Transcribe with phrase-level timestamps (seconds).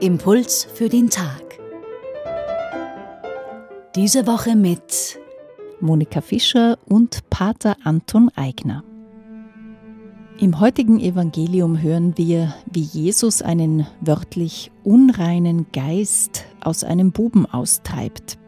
[0.00, 1.58] Impuls für den Tag.
[3.94, 5.18] Diese Woche mit
[5.80, 8.84] Monika Fischer und Pater Anton Eigner.
[10.38, 18.38] Im heutigen Evangelium hören wir, wie Jesus einen wörtlich unreinen Geist aus einem Buben austreibt.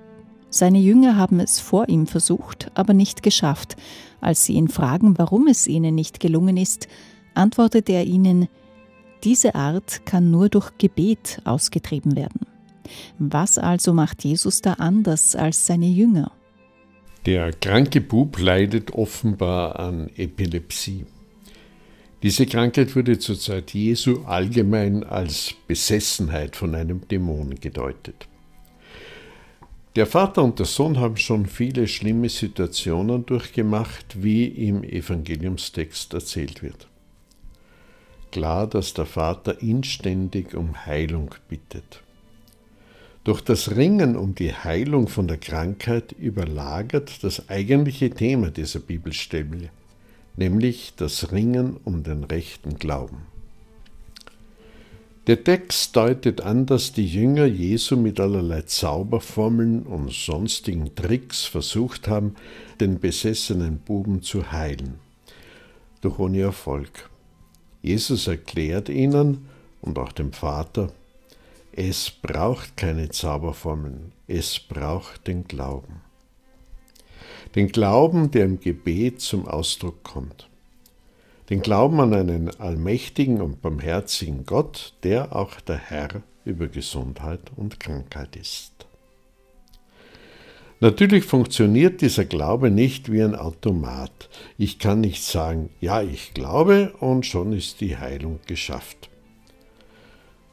[0.54, 3.74] Seine Jünger haben es vor ihm versucht, aber nicht geschafft.
[4.20, 6.88] Als sie ihn fragen, warum es ihnen nicht gelungen ist,
[7.32, 8.48] antwortet er ihnen,
[9.24, 12.40] diese Art kann nur durch Gebet ausgetrieben werden.
[13.18, 16.30] Was also macht Jesus da anders als seine Jünger?
[17.24, 21.06] Der kranke Bub leidet offenbar an Epilepsie.
[22.22, 28.28] Diese Krankheit wurde zur Zeit Jesu allgemein als Besessenheit von einem Dämon gedeutet.
[29.94, 36.62] Der Vater und der Sohn haben schon viele schlimme Situationen durchgemacht, wie im Evangeliumstext erzählt
[36.62, 36.88] wird.
[38.30, 42.02] Klar, dass der Vater inständig um Heilung bittet.
[43.24, 49.68] Doch das Ringen um die Heilung von der Krankheit überlagert das eigentliche Thema dieser Bibelstelle,
[50.38, 53.31] nämlich das Ringen um den rechten Glauben.
[55.28, 62.08] Der Text deutet an, dass die Jünger Jesu mit allerlei Zauberformeln und sonstigen Tricks versucht
[62.08, 62.34] haben,
[62.80, 64.98] den besessenen Buben zu heilen.
[66.00, 67.08] Doch ohne Erfolg.
[67.82, 69.46] Jesus erklärt ihnen
[69.80, 70.90] und auch dem Vater,
[71.70, 76.00] es braucht keine Zauberformeln, es braucht den Glauben.
[77.54, 80.48] Den Glauben, der im Gebet zum Ausdruck kommt.
[81.52, 87.78] Den Glauben an einen allmächtigen und barmherzigen Gott, der auch der Herr über Gesundheit und
[87.78, 88.72] Krankheit ist.
[90.80, 94.30] Natürlich funktioniert dieser Glaube nicht wie ein Automat.
[94.56, 99.10] Ich kann nicht sagen, ja, ich glaube und schon ist die Heilung geschafft.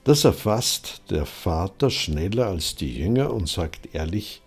[0.03, 4.41] Das erfasst der Vater schneller als die Jünger und sagt ehrlich,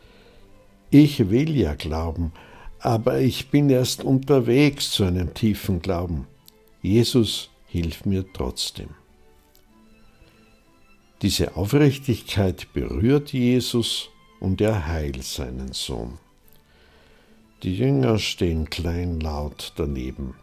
[0.90, 2.30] ich will ja glauben,
[2.78, 6.26] aber ich bin erst unterwegs zu einem tiefen Glauben.
[6.82, 8.88] Jesus, hilf mir trotzdem.
[11.22, 14.08] Diese Aufrichtigkeit berührt Jesus
[14.40, 16.18] und er heilt seinen Sohn.
[17.62, 20.34] Die Jünger stehen kleinlaut daneben.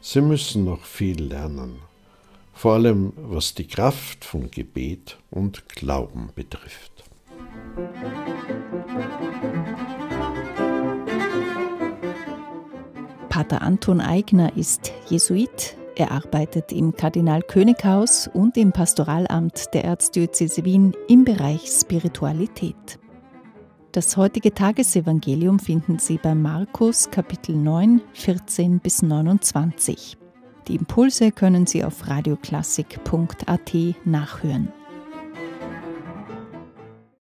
[0.00, 1.80] Sie müssen noch viel lernen,
[2.54, 7.04] vor allem was die Kraft von Gebet und Glauben betrifft.
[13.32, 20.94] Pater Anton Eigner ist Jesuit, er arbeitet im Kardinal-König-Haus und im Pastoralamt der Erzdiözese Wien
[21.08, 22.98] im Bereich Spiritualität.
[23.92, 30.18] Das heutige Tagesevangelium finden Sie bei Markus Kapitel 9, 14 bis 29.
[30.68, 33.72] Die Impulse können Sie auf radioklassik.at
[34.04, 34.68] nachhören.